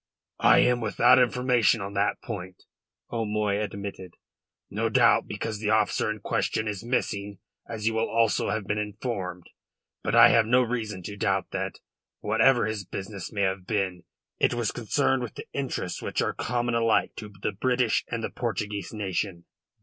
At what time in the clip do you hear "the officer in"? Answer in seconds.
5.59-6.21